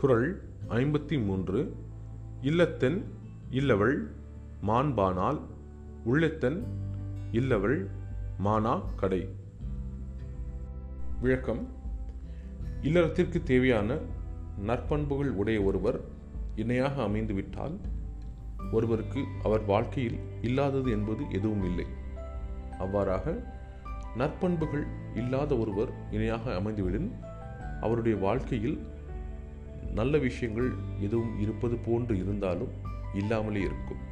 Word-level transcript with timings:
குரல் 0.00 0.42
ஐம்பத்தி 0.68 1.24
மூன்று 1.24 1.76
இல்லத்தன் 2.42 3.04
இல்லவள் 3.50 4.10
மாண்பானால் 4.66 5.40
உள்ளத்தன் 6.04 6.64
இல்லவள் 7.32 7.86
மானா 8.44 8.80
கடை. 8.96 9.28
விளக்கம். 11.20 11.68
இல்லறத்திற்கு 12.82 13.42
தேவையான 13.42 13.98
நற்பண்புகள் 14.66 15.30
உடைய 15.30 15.60
ஒருவர் 15.60 16.00
இணையாக 16.56 17.02
அமைந்துவிட்டால் 17.02 17.78
ஒருவருக்கு 18.72 19.24
அவர் 19.42 19.64
வாழ்க்கையில் 19.64 20.18
இல்லாதது 20.42 20.90
என்பது 20.90 21.24
எதுவும் 21.30 21.64
இல்லை. 21.64 21.86
அவ்வாறாக 22.78 23.44
நற்பண்புகள் 24.18 24.86
இல்லாத 25.14 25.56
ஒருவர் 25.56 25.90
இணையாக 26.10 26.60
அமைந்துவிடும் 26.60 27.10
அவருடைய 27.80 28.16
வாழ்க்கையில் 28.16 28.98
நல்ல 29.94 30.18
விஷயங்கள் 30.18 30.74
எதுவும் 31.00 31.40
இருப்பது 31.40 31.76
போன்று 31.76 32.18
இருந்தாலும் 32.18 32.72
இல்லாமலே 33.14 33.60
இருக்கும். 33.60 34.08